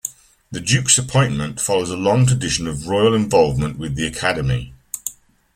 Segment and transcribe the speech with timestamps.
[0.49, 4.73] The Duke's appointment follows a long tradition of royal involvement with the academy.